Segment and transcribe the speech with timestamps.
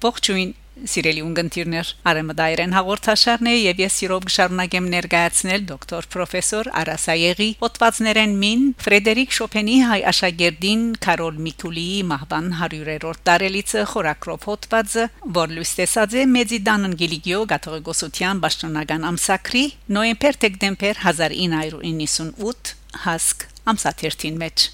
[0.00, 0.56] Ողջույն
[0.88, 8.62] Սիրելի ունգընտիրներ, Արեմդայրեն հաղորդաշարն է եւ ես սիրով կշարունակեմ ներկայացնել դոկտոր պրոֆեսոր Արասայեգի հոդվածներեն մին
[8.80, 16.26] Ֆրեդերիկ Շոպենի հայ աշակերտին Կարոլ Միկուլիի մահվան 100-րդ տարելիցը խորակրով հոդվածը, որ լույս տեսած է
[16.40, 19.64] Մեծիդան Անգելիկիո գաթողիկոսության պաշտոնական ամսակրի
[20.00, 24.70] նոյեմբեր-դեկտեմբեր 1998 հասկ ամսաթերթին մեջ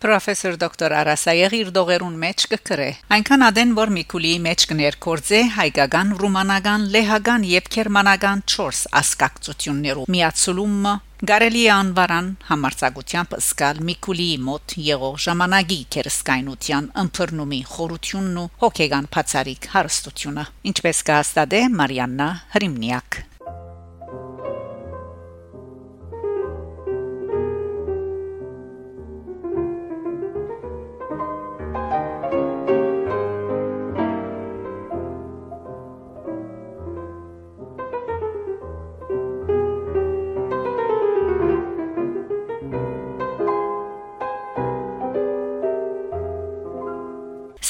[0.00, 2.86] Պրոֆեսոր դոկտոր Արասայեգ իր դողերուն մեջ կկրե։
[3.16, 11.64] Այնքան ադեն որ Միկուլիի մեջ կներկորձե հայկական, ռումանական, լեհական եւ գերմանական 4 ասկակցություններով միացումը Գարելի
[11.74, 21.02] անվարան համարցակությամբ սկալ Միկուլիի մոտ եղող ժամանակի քերսկայնության ըմբռնումի խորությունն ու հոգեգան բացարիք հարստությունը ինչպես
[21.10, 23.26] կհաստատե Մարիաննա Հրիմնիակ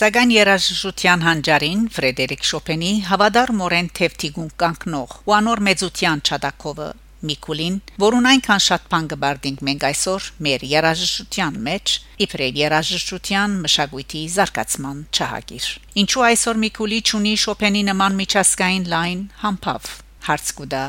[0.00, 6.86] Սակայն երաժշտության հանճարին Ֆրեդերիկ Շոպենի հավադար մորեն թևտիգուն կանգնող ու անոր մեծության չադակովը
[7.30, 15.04] Միկուլին, որուն այնքան շատ բան կբարդինք մենք այսօր մեր երաժշտության մեջ, իբրև երաժշտության մշակույթի զարգացման
[15.12, 15.68] չհագիր։
[16.00, 19.94] Ինչու այսօր Միկուլի ճունի Շոպենի նման միջազգային լայն համբավ։
[20.30, 20.84] Հարց կուտա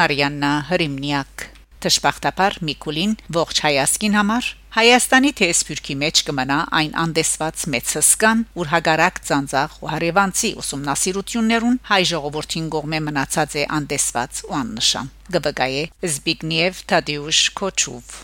[0.00, 1.48] Մարիաննա Հրիմնիակ
[1.84, 9.20] Տշպախտապար Միկուլին ողջ հայասկին համար Հայաստանի տեսփյուրքի մեջ կմնա այն անդեսված մեծ հսկան, ուր հագարակ
[9.28, 17.48] ծանծաղ ու հարևանցի ուսումնասիրություններուն հայ ժողովրդին կողմե մնացած է անդեսված ու աննշան։ ԳԲԳ-ե Զբիգնիև Թադեուշ
[17.62, 18.14] Քոչուվ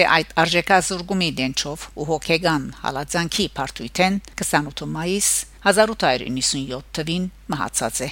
[0.00, 5.28] Գուցե այդ արժեքազուրգումի դենչով ու հոգեգան հալածանքի պարտույտեն 28 մայիս
[5.72, 8.08] 1897 թվին մահացած է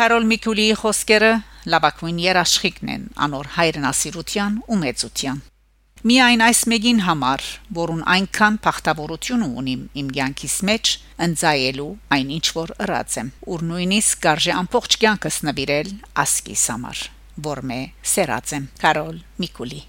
[0.00, 1.32] Կարոլ Միկուլիի խոսքերը
[1.76, 5.48] լավակույն երաշխիքն են անոր հայրենասիրության ու մեծության
[6.00, 7.42] Միայն այս մեկին համար,
[7.76, 10.92] որուն այնքան փախտավորություն ունիմ իմ ցանկիս մեջ,
[11.26, 15.94] ընծայելու այն ինչ որ ըրած եմ, ուր նույնիսկ կարժե ամբողջ կյանքս նվիրել
[16.24, 17.06] ասկիս համար,
[17.52, 17.80] որ մե
[18.16, 19.82] սերած եմ։ Կարոլ Միկուլի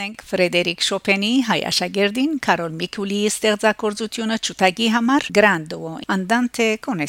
[0.00, 7.04] Լսենք Ֆրեդերիկ Շոպենի հայ աշակերտին Կարոլ Միկուլիի ստեղծագործությունը ճուտագի համար Grando Andante con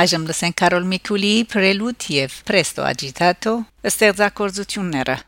[0.00, 5.20] Այժմ լսենք Կարոլ Միկուլի Prelude եւ Presto Agitato ստեղծագործությունները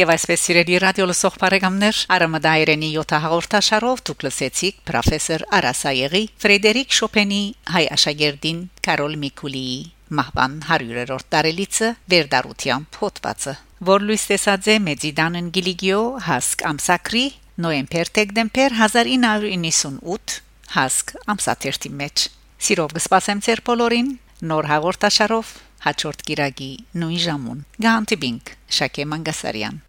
[0.00, 7.40] Եվ այսպես սիրելի ռադիո լսող բարեկամներ, Արամադայրենի 7 հաղորդաշարով դուք լսեցիք պրոֆեսոր Արասայեգի Ֆրեդերիկ Շոպենի
[7.74, 9.74] հայ աշակերտին Կարոլ Միկուլիի
[10.20, 13.54] մահվան 100-րդ տարելիցը վերդարությամբ հոդվածը,
[13.90, 17.26] որ լույս տեսած է Մեծիդանն Գիլիգիո հասկ ամսակրի
[17.66, 20.38] նոեմբեր դեկտեմբեր 1998
[20.78, 22.26] հասկ ամսաթերթի մեջ
[22.70, 24.10] Սիրով կսպասեմ ձեր բոլորին
[24.48, 25.52] նոր հաղորդաշարով
[25.84, 26.72] հաջորդ գիրագի
[27.04, 29.80] նույն ժամուն։ Գանտիբինգ Շակե Մանգասարյան